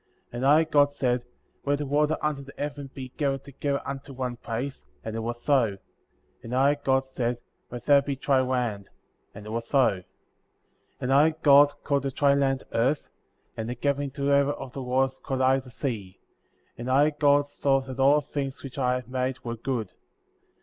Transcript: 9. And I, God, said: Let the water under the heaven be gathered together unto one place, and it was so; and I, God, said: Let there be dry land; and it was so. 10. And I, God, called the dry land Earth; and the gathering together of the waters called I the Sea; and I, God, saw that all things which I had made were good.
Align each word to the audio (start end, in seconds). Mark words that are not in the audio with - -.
9. 0.33 0.37
And 0.39 0.45
I, 0.47 0.63
God, 0.63 0.93
said: 0.95 1.23
Let 1.63 1.77
the 1.77 1.85
water 1.85 2.17
under 2.23 2.41
the 2.41 2.55
heaven 2.57 2.89
be 2.91 3.09
gathered 3.17 3.43
together 3.43 3.83
unto 3.87 4.13
one 4.13 4.35
place, 4.35 4.87
and 5.03 5.15
it 5.15 5.19
was 5.19 5.39
so; 5.43 5.77
and 6.41 6.55
I, 6.55 6.73
God, 6.73 7.05
said: 7.05 7.37
Let 7.69 7.85
there 7.85 8.01
be 8.01 8.15
dry 8.15 8.41
land; 8.41 8.89
and 9.35 9.45
it 9.45 9.51
was 9.51 9.67
so. 9.67 9.91
10. 9.97 10.03
And 11.01 11.13
I, 11.13 11.35
God, 11.43 11.73
called 11.83 12.01
the 12.01 12.09
dry 12.09 12.33
land 12.33 12.63
Earth; 12.73 13.09
and 13.55 13.69
the 13.69 13.75
gathering 13.75 14.09
together 14.09 14.53
of 14.53 14.73
the 14.73 14.81
waters 14.81 15.19
called 15.19 15.41
I 15.41 15.59
the 15.59 15.69
Sea; 15.69 16.19
and 16.79 16.89
I, 16.89 17.11
God, 17.11 17.45
saw 17.45 17.79
that 17.81 17.99
all 17.99 18.21
things 18.21 18.63
which 18.63 18.79
I 18.79 18.95
had 18.95 19.07
made 19.07 19.43
were 19.43 19.55
good. 19.55 19.93